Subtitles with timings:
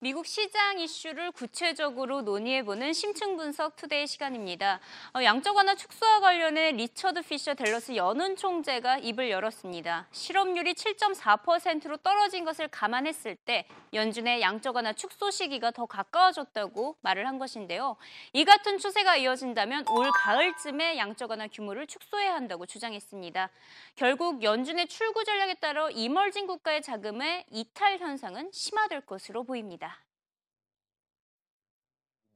[0.00, 4.78] 미국 시장 이슈를 구체적으로 논의해보는 심층 분석 today 시간입니다.
[5.14, 10.06] 어, 양적 완화 축소와 관련해 리처드 피셔 댈러스 연은 총재가 입을 열었습니다.
[10.12, 17.38] 실업률이 7.4%로 떨어진 것을 감안했을 때 연준의 양적 완화 축소 시기가 더 가까워졌다고 말을 한
[17.38, 17.96] 것인데요.
[18.34, 23.48] 이 같은 추세가 이어진다면 올 가을쯤에 양적 완화 규모를 축소해야 한다고 주장했습니다.
[23.94, 29.95] 결국 연준의 출구 전략에 따라 emerging 국가의 자금의 이탈 현상은 심화될 것으로 보입니다.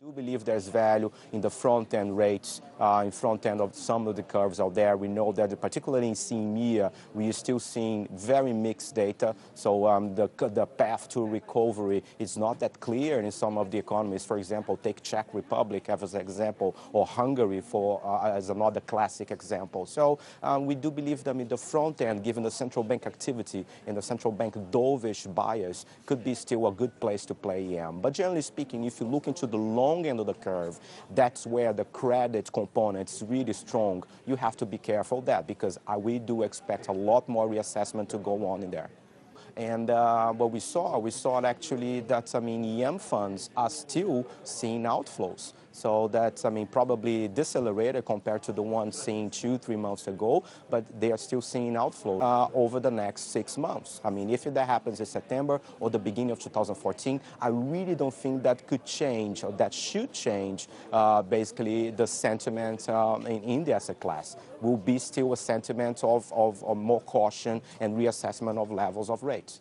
[0.03, 4.09] Do believe there's value in the front end rates, uh, in front end of some
[4.09, 4.97] of the curves out there.
[4.97, 9.35] We know that particularly in CEMEA, we are still seeing very mixed data.
[9.55, 13.77] So um, the, the path to recovery is not that clear in some of the
[13.77, 14.25] economies.
[14.25, 19.31] For example, take Czech Republic as an example, or Hungary for uh, as another classic
[19.31, 19.85] example.
[19.85, 23.67] So um, we do believe that in the front end, given the central bank activity
[23.87, 28.01] and the central bank dovish bias, could be still a good place to play in.
[28.01, 30.79] But generally speaking, if you look into the long long end of the curve,
[31.15, 34.05] that's where the credit component is really strong.
[34.27, 38.09] You have to be careful of that because we do expect a lot more reassessment
[38.11, 38.91] to go on in there.
[39.57, 44.27] And uh, what we saw, we saw actually that, I mean, EM funds are still
[44.45, 45.53] seeing outflows.
[45.73, 50.43] So that's, I mean, probably decelerated compared to the one seen two, three months ago,
[50.69, 54.01] but they are still seeing outflow uh, over the next six months.
[54.05, 58.15] I mean, if that happens in September or the beginning of 2014, I really don't
[58.15, 63.65] think that could change or that should change uh, basically the sentiment um, in, in
[63.65, 64.37] the asset class.
[64.61, 69.23] Will be still a sentiment of, of, of more caution and reassessment of levels of
[69.23, 69.61] rates.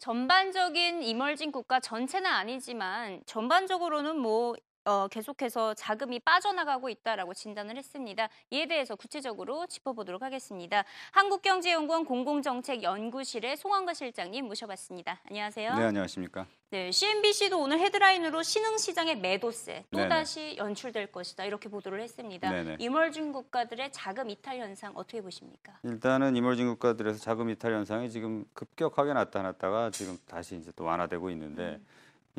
[0.00, 8.28] 전반적인 이멀진 국가 전체는 아니지만 전반적으로는 뭐 어, 계속해서 자금이 빠져나가고 있다라고 진단을 했습니다.
[8.50, 10.84] 이에 대해서 구체적으로 짚어보도록 하겠습니다.
[11.12, 15.20] 한국경제연구원 공공정책연구실의 송환과 실장님 모셔봤습니다.
[15.28, 15.74] 안녕하세요.
[15.74, 16.46] 네, 안녕하십니까.
[16.70, 22.48] 네, CNBC도 오늘 헤드라인으로 신흥시장의 매도세 또다시 연출될 것이다 이렇게 보도를 했습니다.
[22.48, 22.76] 네네.
[22.78, 25.78] 이멀진 국가들의 자금 이탈 현상 어떻게 보십니까?
[25.82, 31.62] 일단은 이멀진 국가들에서 자금 이탈 현상이 지금 급격하게 나타났다가 지금 다시 이제 또 완화되고 있는데
[31.62, 31.86] 음.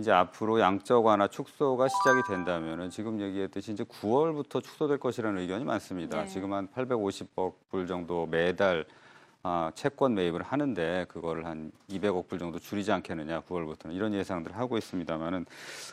[0.01, 6.23] 이제 앞으로 양적 완화 축소가 시작이 된다면은 지금 얘기했듯이 이제 9월부터 축소될 것이라는 의견이 많습니다.
[6.23, 6.27] 네.
[6.27, 8.85] 지금 한 850억 불 정도 매달
[9.43, 14.77] 아, 채권 매입을 하는데 그거를 한 200억 불 정도 줄이지 않겠느냐 9월부터는 이런 예상들을 하고
[14.77, 15.47] 있습니다만은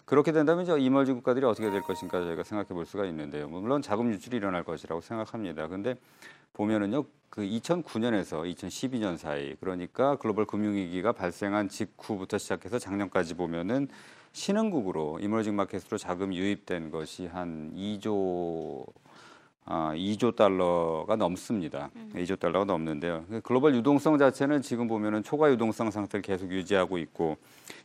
[0.05, 3.49] 그렇게 된다면 이제 이멀지 국가들이 어떻게 될 것인가 저희가 생각해 볼 수가 있는데요.
[3.49, 5.67] 물론 자금 유출이 일어날 것이라고 생각합니다.
[5.69, 5.97] 근데
[6.53, 13.89] 보면은요 그 2009년에서 2012년 사이 그러니까 글로벌 금융위기가 발생한 직후부터 시작해서 작년까지 보면은
[14.33, 18.85] 신흥국으로 이머징 마켓으로 자금 유입된 것이 한 2조
[19.71, 21.91] 아, 2조 달러가 넘습니다.
[21.95, 22.11] 음.
[22.15, 23.27] 2조 달러가 넘는데요.
[23.43, 27.37] 글로벌 유동성 자체는 지금 보면은 초과 유동성 상태를 계속 유지하고 있고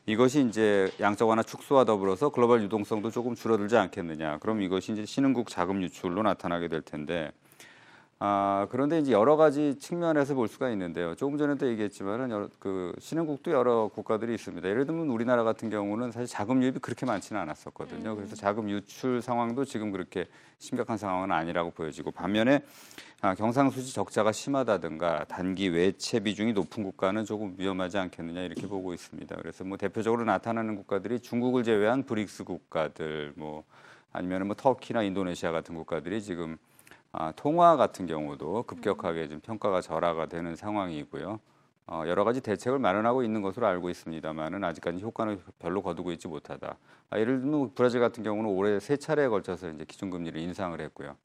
[0.06, 4.38] 이것이 이제 양적 완화 축소와 더불어서 글로벌 유동성도 조금 줄어들지 않겠느냐.
[4.38, 7.32] 그럼 이것이 이제 신흥국 자금 유출로 나타나게 될 텐데
[8.26, 11.14] 아, 그런데 이제 여러 가지 측면에서 볼 수가 있는데요.
[11.14, 14.66] 조금 전에도 얘기했지만은 여러, 그 신흥국도 여러 국가들이 있습니다.
[14.66, 18.12] 예를 들면 우리나라 같은 경우는 사실 자금 유입이 그렇게 많지는 않았었거든요.
[18.12, 18.16] 음.
[18.16, 22.64] 그래서 자금 유출 상황도 지금 그렇게 심각한 상황은 아니라고 보여지고 반면에
[23.20, 29.36] 아, 경상수지 적자가 심하다든가 단기 외채 비중이 높은 국가는 조금 위험하지 않겠느냐 이렇게 보고 있습니다.
[29.36, 33.66] 그래서 뭐 대표적으로 나타나는 국가들이 중국을 제외한 브릭스 국가들 뭐
[34.14, 36.58] 아니면은 뭐 터키나 인도네시아 같은 국가들이 지금
[37.16, 41.40] 아, 통화 같은 경우도 급격하게 좀 평가가 절하가 되는 상황이고요.
[41.86, 46.76] 어, 여러 가지 대책을 마련하고 있는 것으로 알고 있습니다만은 아직까지 효과는 별로 거두고 있지 못하다.
[47.12, 51.16] 아, 예를 들면 브라질 같은 경우는 올해 세 차례에 걸쳐서 이제 기준금리를 인상을 했고요.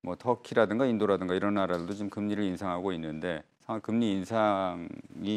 [0.00, 3.42] 뭐 터키라든가 인도라든가 이런 나라들도 지금 금리를 인상하고 있는데
[3.82, 4.88] 금리 인상이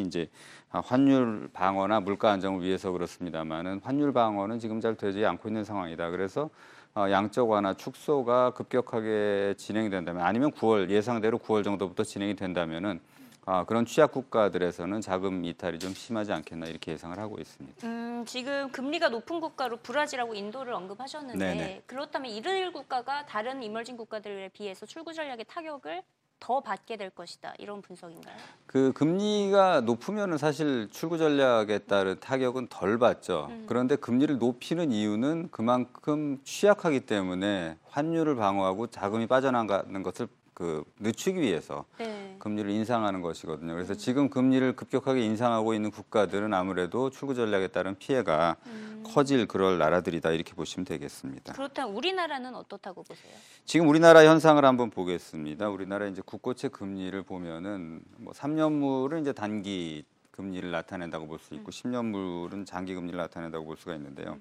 [0.06, 0.30] 이제
[0.70, 6.10] 환율 방어나 물가 안정을 위해서 그렇습니다만은 환율 방어는 지금 잘 되지 않고 있는 상황이다.
[6.10, 6.48] 그래서 어,
[6.96, 13.00] 양적 완화 축소가 급격하게 진행이 된다면 아니면 9월 예상대로 9월 정도부터 진행이 된다면은
[13.44, 17.86] 아, 그런 취약 국가들에서는 자금 이탈이 좀 심하지 않겠나 이렇게 예상을 하고 있습니다.
[17.86, 21.82] 음, 지금 금리가 높은 국가로 브라질하고 인도를 언급하셨는데 네네.
[21.86, 26.02] 그렇다면 이들 국가가 다른 이멀진 국가들에 비해서 출구 전략의 타격을
[26.42, 28.34] 더 받게 될 것이다 이런 분석인가요?
[28.66, 33.46] 그 금리가 높으면은 사실 출구 전략에 따른 타격은 덜 받죠.
[33.48, 33.64] 음.
[33.68, 41.84] 그런데 금리를 높이는 이유는 그만큼 취약하기 때문에 환율을 방어하고 자금이 빠져나가는 것을 그 늦추기 위해서
[41.98, 42.34] 네.
[42.40, 43.72] 금리를 인상하는 것이거든요.
[43.72, 43.98] 그래서 음.
[43.98, 48.91] 지금 금리를 급격하게 인상하고 있는 국가들은 아무래도 출구 전략에 따른 피해가 음.
[49.02, 51.52] 커질 그럴 나라들이다 이렇게 보시면 되겠습니다.
[51.52, 53.32] 그렇다면 우리나라는 어떻다고 보세요?
[53.64, 55.68] 지금 우리나라 현상을 한번 보겠습니다.
[55.68, 62.66] 우리나라 이제 국고채 금리를 보면은 뭐 3년물은 이제 단기 금리를 나타낸다고 볼 수 있고 10년물은
[62.66, 64.38] 장기 금리를 나타낸다고 볼 수가 있는데요.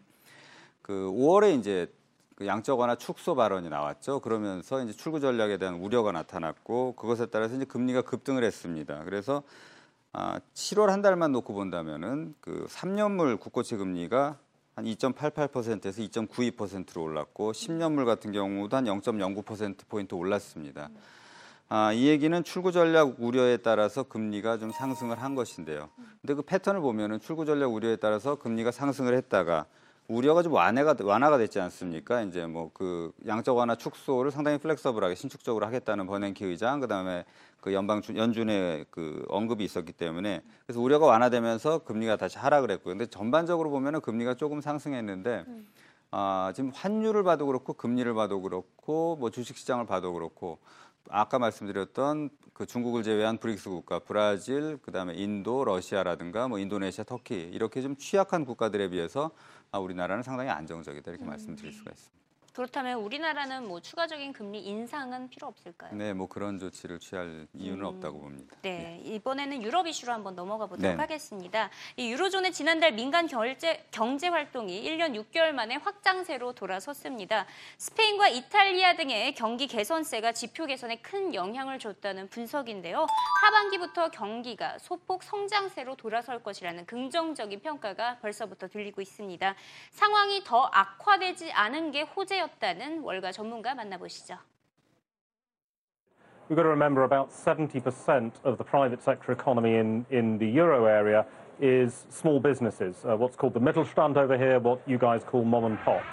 [0.81, 1.91] 그 5월에 이제
[2.35, 4.19] 그 양적 완화 축소 발언이 나왔죠.
[4.21, 9.03] 그러면서 이제 출구 전략에 대한 우려가 나타났고 그것에 따라서 이제 금리가 급등을 했습니다.
[9.03, 9.43] 그래서
[10.13, 14.37] 아, 7월 한 달만 놓고 본다면은 그 3년물 국고채 금리가
[14.75, 20.89] 한 2.88%에서 2.92%로 올랐고 10년물 같은 경우도 한 0.09% 포인트 올랐습니다.
[21.67, 25.89] 아, 이 얘기는 출구 전략 우려에 따라서 금리가 좀 상승을 한 것인데요.
[26.21, 29.65] 근데 그 패턴을 보면은 출구 전략 우려에 따라서 금리가 상승을 했다가
[30.07, 32.21] 우려가 좀 완화가 완화가 됐지 않습니까?
[32.23, 37.25] 이제 뭐 그 양적 완화 축소를 상당히 flexible하게 신축적으로 하겠다는 버냉키 의장 그다음에
[37.61, 42.93] 그 연방 준 연준의 그 언급이 있었기 때문에 그래서 우려가 완화되면서 금리가 다시 하락을 했고요.
[42.95, 45.45] 근데 전반적으로 보면은 금리가 조금 상승했는데
[46.11, 50.57] 아, 지금 환율을 봐도 그렇고 금리를 봐도 그렇고 뭐 주식 시장을 봐도 그렇고
[51.09, 57.81] 아까 말씀드렸던 그 중국을 제외한 브릭스 국가 브라질 그다음에 인도 러시아라든가 뭐 인도네시아 터키 이렇게
[57.81, 59.31] 좀 취약한 국가들에 비해서
[59.71, 62.21] 아, 우리나라는 상당히 안정적이다 이렇게 말씀드릴 수가 있습니다.
[62.53, 65.95] 그렇다면 우리나라는 뭐 추가적인 금리 인상은 필요 없을까요?
[65.95, 68.57] 네, 뭐 그런 조치를 취할 이유는 없다고 봅니다.
[68.61, 70.97] 네, 이번에는 유럽 이슈로 한번 넘어가 보도록 네.
[70.97, 71.69] 하겠습니다.
[71.95, 77.45] 이 유로존의 지난달 민간 결제, 경제 활동이 1년 6개월 만에 확장세로 돌아섰습니다.
[77.77, 83.07] 스페인과 이탈리아 등의 경기 개선세가 지표 개선에 큰 영향을 줬다는 분석인데요.
[83.43, 89.55] 하반기부터 경기가 소폭 성장세로 돌아설 것이라는 긍정적인 평가가 벌써부터 들리고 있습니다.
[89.91, 94.36] 상황이 더 악화되지 않은 게 호재 였다는 월가 전문가 만나보시죠.
[96.48, 100.86] We've got to remember about 70% of the private sector economy in, in the euro
[100.86, 101.26] area
[101.60, 105.64] is small businesses, uh, what's called the Mittelstand over here, what you guys call mom
[105.64, 106.06] and pops.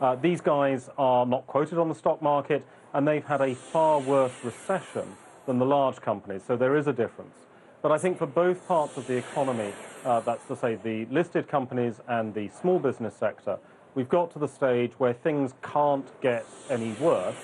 [0.00, 2.64] Uh, these guys are not quoted on the stock market
[2.94, 5.16] and they've had a far worse recession
[5.46, 7.34] than the large companies, so there is a difference.
[7.82, 9.72] But I think for both parts of the economy,
[10.04, 13.58] uh, that's to say the listed companies and the small business sector,
[13.97, 17.35] we've got to the stage where things can't get any worse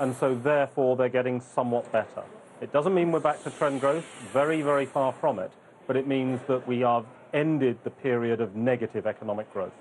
[0.00, 2.22] and so therefore they're getting somewhat better.
[2.62, 5.52] It doesn't mean we're back to trend growth, very, very far from it,
[5.86, 9.74] but it means that we have ended the period of negative economic growth.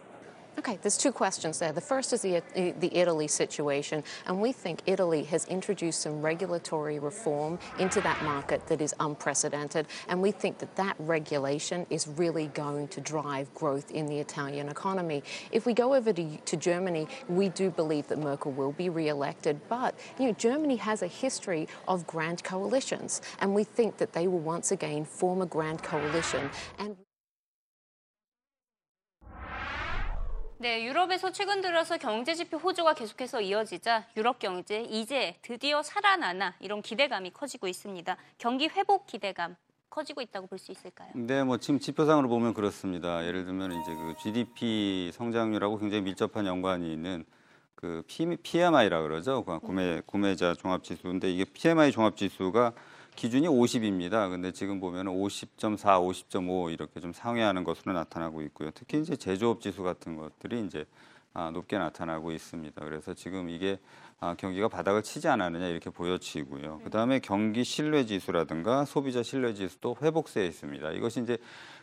[0.60, 1.72] Okay, there's two questions there.
[1.72, 6.98] The first is the, the Italy situation, and we think Italy has introduced some regulatory
[6.98, 12.48] reform into that market that is unprecedented, and we think that that regulation is really
[12.48, 15.22] going to drive growth in the Italian economy.
[15.52, 19.62] If we go over to, to Germany, we do believe that Merkel will be re-elected,
[19.70, 24.28] but you know Germany has a history of grand coalitions, and we think that they
[24.28, 26.50] will once again form a grand coalition
[26.80, 26.98] and.
[30.60, 36.82] 네, 유럽에서 최근 들어서 경제 지표 호조가 계속해서 이어지자 유럽 경제 이제 드디어 살아나나 이런
[36.82, 38.18] 기대감이 커지고 있습니다.
[38.40, 39.56] 경기 회복 기대감
[39.92, 41.10] 커지고 있다고 볼 수 있을까요?
[41.14, 43.24] 네, 뭐 지금 지표상으로 보면 그렇습니다.
[43.26, 47.24] 예를 들면 이제 그 GDP 성장률하고 굉장히 밀접한 연관이 있는
[47.76, 49.44] 그 PMI라 그러죠.
[49.46, 52.74] 그 구매 구매자 종합 지수인데 이게 PMI 종합 지수가
[53.18, 54.30] 기준이 50입니다.
[54.30, 58.70] 근데 지금 보면 50.4, 50.5 이렇게 좀 상회하는 것으로 나타나고 있고요.
[58.76, 61.17] 특히 이제 제조업 지수 같은 것들이 이제 아,
[61.54, 62.84] 높게 나타나고 있습니다.
[62.84, 63.80] 그래서 지금 이게
[64.20, 66.82] 아, 경기가 바닥을 치지 않았느냐 이렇게 보여지고요.
[66.84, 70.92] 그 다음에 경기 신뢰 지수라든가 소비자 신뢰 지수도 회복세에 있습니다.
[70.94, 71.38] 이것이 이제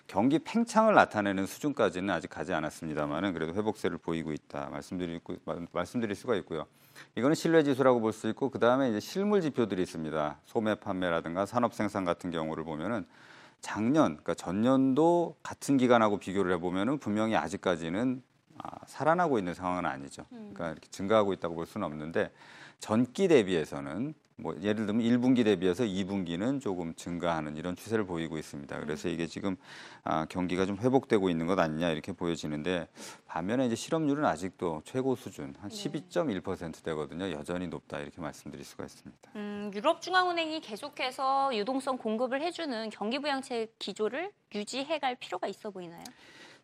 [0.08, 5.20] 경기 팽창을 나타내는 수준까지는 아직 가지 않았습니다만은 그래도 회복세를 보이고 있다 말씀드릴,
[5.72, 6.66] 말씀드릴 수가 있고요.
[7.16, 10.40] 이거는 신뢰 지수라고 볼 수 있고 그 다음에 이제 실물 지표들이 있습니다.
[10.46, 13.06] 소매 판매라든가 산업 생산 같은 경우를 보면은
[13.60, 18.33] 작년 그러니까 전년도 같은 기간하고 비교를 해 보면은 분명히 아직까지는 아,
[18.86, 20.26] 살아나고 있는 상황은 아니죠.
[20.30, 22.30] 그러니까 이렇게 증가하고 있다고 볼 수는 없는데
[22.78, 28.80] 전기 대비해서는 뭐 예를 들면 1분기 대비해서 2분기는 조금 증가하는 이런 추세를 보이고 있습니다.
[28.80, 29.56] 그래서 이게 지금
[30.02, 32.88] 아, 경기가 좀 회복되고 있는 것 아니냐 이렇게 보여지는데
[33.26, 37.30] 반면에 이제 실업률은 아직도 최고 수준 한 12.1%대거든요.
[37.30, 39.30] 여전히 높다 이렇게 말씀드릴 수가 있습니다.
[39.36, 46.02] 음, 유럽중앙은행이 계속해서 유동성 공급을 해주는 경기 부양책 기조를 유지해갈 필요가 있어 보이나요?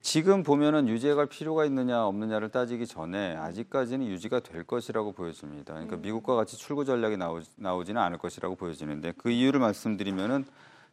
[0.03, 5.75] 지금 보면은 유지해갈 필요가 있느냐 없느냐를 따지기 전에 아직까지는 유지가 될 것이라고 보여집니다.
[5.75, 10.47] 그러니까 미국과 같이 출구 전략이 나오, 나오지는 않을 것이라고 보여지는데 그 이유를 말씀드리면은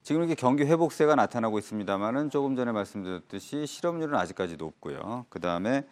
[0.04, 5.26] 지금 이렇게 경기 회복세가 나타나고 있습니다만은 조금 전에 말씀드렸듯이 실업률은 아직까지 높고요.
[5.30, 5.86] 그 다음에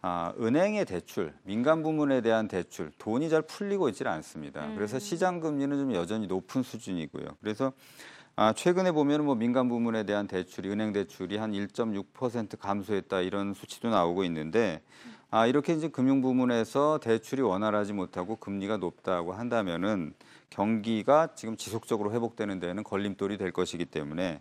[0.00, 4.72] 아, 은행의 대출, 민간 부문에 대한 대출, 돈이 잘 풀리고 있지는 않습니다.
[4.74, 7.26] 그래서 시장 금리는 좀 여전히 높은 수준이고요.
[7.40, 7.72] 그래서
[8.40, 13.88] 아, 최근에 보면 뭐 민간 부문에 대한 대출이 은행 대출이 한 1.6% 감소했다 이런 수치도
[13.90, 14.80] 나오고 있는데
[15.28, 20.14] 아, 이렇게 이제 금융 부문에서 대출이 원활하지 못하고 금리가 높다고 한다면은
[20.50, 24.38] 경기가 지금 지속적으로 회복되는 데는 걸림돌이 될 것이기 때문에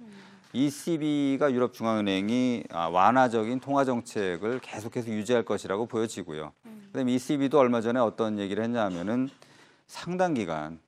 [0.53, 6.53] ECB가 유럽 중앙은행이 아, 완화적인 통화 정책을 계속해서 유지할 것이라고 보여지고요.
[6.91, 9.27] 그다음에 ECB도 얼마 전에 어떤 얘기를 했냐면은
[9.87, 10.86] 상당 기간 그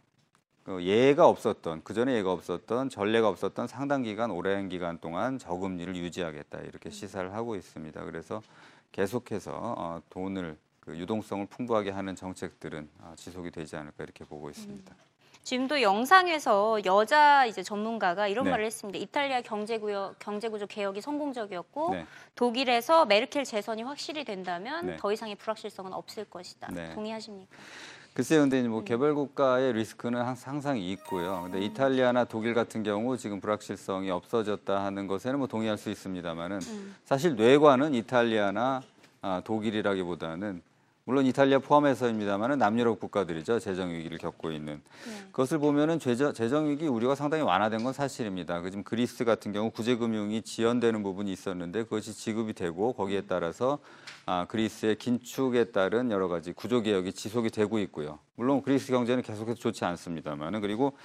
[0.81, 6.59] 예가 없었던 그 전에 예가 없었던 전례가 없었던 상당 기간 오랜 기간 동안 저금리를 유지하겠다
[6.59, 8.03] 이렇게 시사를 하고 있습니다.
[8.05, 8.41] 그래서
[8.91, 14.95] 계속해서 어, 돈을 그 유동성을 풍부하게 하는 정책들은 어, 지속이 되지 않을까 이렇게 보고 있습니다.
[15.43, 18.51] 지금도 영상에서 여자 이제 전문가가 이런 네.
[18.51, 18.99] 말을 했습니다.
[18.99, 22.05] 이탈리아 경제구역 경제구조 개혁이 성공적이었고 네.
[22.35, 24.97] 독일에서 메르켈 재선이 확실히 된다면 네.
[24.97, 26.69] 더 이상의 불확실성은 없을 것이다.
[26.71, 26.93] 네.
[26.93, 27.55] 동의하십니까?
[28.19, 31.43] 글쎄요, 근데 뭐 개발 국가의 리스크는 항상 있고요.
[31.43, 36.59] 근데 이탈리아나 독일 같은 경우 지금 불확실성이 없어졌다 하는 것에는 뭐 동의할 수 있습니다만은
[37.05, 38.81] 사실 뇌관은 이탈리아나
[39.21, 40.61] 아, 독일이라기보다는
[41.09, 44.79] 물론 이탈리아 포함해서입니다만은 남유럽 국가들이죠 재정 위기를 겪고 있는
[45.31, 48.61] 그것을 보면은 재정, 위기 우려가 상당히 완화된 건 사실입니다.
[48.61, 53.79] 그 지금 그리스 같은 경우 구제 금융이 지연되는 부분이 있었는데 그것이 지급이 되고 거기에 따라서
[54.27, 58.19] 아, 그리스의 긴축에 따른 여러 가지 구조 개혁이 지속이 되고 있고요.
[58.35, 60.95] 물론 그리스 경제는 계속해서 좋지 않습니다만은 그리고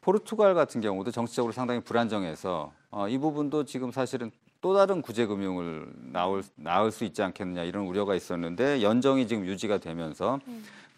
[0.00, 4.30] 포르투갈 같은 경우도 정치적으로 상당히 불안정해서 어, 이 부분도 지금 사실은
[4.62, 9.78] 또 다른 구제 금융을 나올 나올 수 있지 않겠느냐 이런 우려가 있었는데 연정이 지금 유지가
[9.78, 10.38] 되면서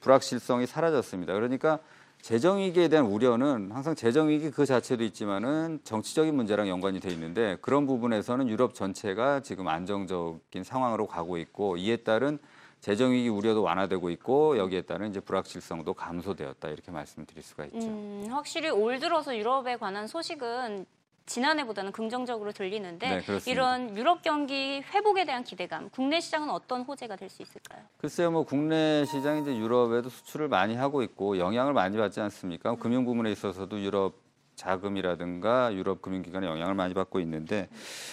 [0.00, 1.32] 불확실성이 사라졌습니다.
[1.32, 1.78] 그러니까
[2.20, 7.56] 재정 위기에 대한 우려는 항상 재정 위기 그 자체도 있지만은 정치적인 문제랑 연관이 돼 있는데
[7.62, 12.38] 그런 부분에서는 유럽 전체가 지금 안정적인 상황으로 가고 있고 이에 따른
[12.80, 17.78] 재정 위기 우려도 완화되고 있고 여기에 따른 이제 불확실성도 감소되었다 이렇게 말씀드릴 수가 있죠.
[17.78, 20.84] 음, 확실히 올 들어서 유럽에 관한 소식은
[21.26, 23.50] 지난해보다는 긍정적으로 들리는데 네.
[23.50, 27.82] 이런 유럽 경기 회복에 대한 기대감, 국내 시장은 어떤 호재가 될 수 있을까요?
[27.96, 32.76] 글쎄요, 뭐 국내 시장이 이제 유럽에도 수출을 많이 하고 있고 영향을 많이 받지 않습니까?
[32.76, 34.22] 금융 부문에 있어서도 유럽
[34.56, 37.68] 자금이라든가 유럽 금융기관의 영향을 많이 받고 있는데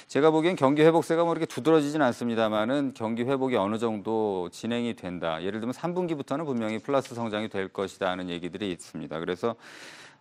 [0.08, 5.44] 제가 보기엔 경기 회복세가 뭐 이렇게 두드러지진 않습니다만은 경기 회복이 어느 정도 진행이 된다.
[5.44, 9.20] 예를 들면 3분기부터는 분명히 플러스 성장이 될 것이다 하는 얘기들이 있습니다.
[9.20, 9.56] 그래서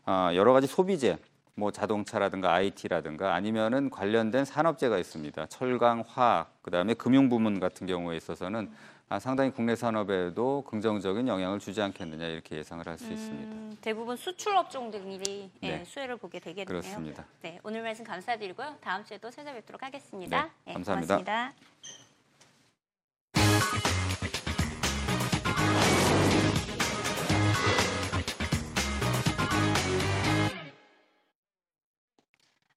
[0.04, 1.16] 아, 여러 가지 소비재
[1.60, 5.46] 뭐 자동차라든가 IT라든가 아니면은 관련된 산업재가 있습니다.
[5.46, 8.72] 철강, 화학, 그다음에 금융 부문 같은 경우에 있어서는
[9.10, 13.52] 아, 상당히 국내 산업에도 긍정적인 영향을 주지 않겠느냐 이렇게 예상을 할수 있습니다.
[13.52, 15.84] 음, 대부분 수출 업종들이 예, 네.
[15.84, 16.64] 수혜를 보게 되겠네요.
[16.64, 17.26] 그렇습니다.
[17.42, 18.76] 네, 오늘 말씀 감사드리고요.
[18.80, 20.50] 다음 주에 또 찾아뵙도록 하겠습니다.
[20.64, 21.16] 네, 감사합니다.
[21.18, 21.99] 고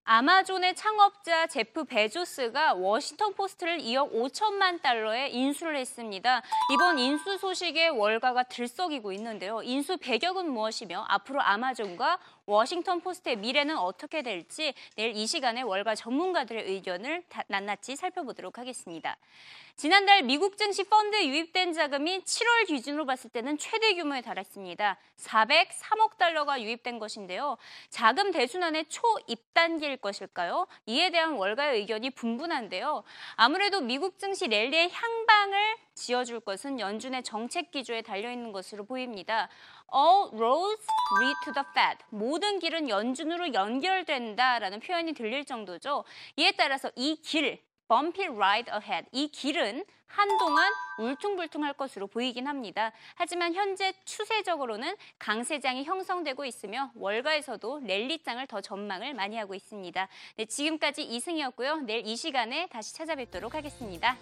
[0.06, 6.42] 아마존의 창업자 제프 베조스가 워싱턴 포스트를 2억 5천만 달러에 인수를 했습니다.
[6.74, 9.62] 이번 인수 소식에 월가가 들썩이고 있는데요.
[9.64, 16.64] 인수 배경은 무엇이며 앞으로 아마존과 워싱턴 포스트의 미래는 어떻게 될지 내일 이 시간에 월가 전문가들의
[16.66, 19.18] 의견을 다- 낱낱이 살펴보도록 하겠습니다.
[19.76, 24.98] 지난달 미국 증시 펀드에 유입된 자금이 7월 기준으로 봤을 때는 최대 규모에 달했습니다.
[25.18, 27.58] 403억 달러가 유입된 것인데요.
[27.90, 30.68] 자금 대순환의 초입단계일 것일까요?
[30.86, 33.04] 이에 대한 월가의 의견이 분분한데요.
[33.36, 39.50] 아무래도 미국 증시 랠리의 향방을 지어줄 것은 연준의 정책 기조에 달려있는 것으로 보입니다.
[39.94, 40.88] All roads
[41.20, 42.04] lead to the Fed.
[42.10, 46.04] 모든 길은 연준으로 연결된다라는 표현이 들릴 정도죠.
[46.38, 49.08] 이에 따라서 이 길, bumpy ride ahead.
[49.12, 52.92] 이 길은 한동안 울퉁불퉁할 것으로 보이긴 합니다.
[53.16, 60.08] 하지만 현재 추세적으로는 강세장이 형성되고 있으며 월가에서도 랠리장을 더 전망을 많이 하고 있습니다.
[60.38, 61.78] 네, 지금까지 이승이었고요.
[61.78, 64.16] 내일 이 시간에 다시 찾아뵙도록 하겠습니다.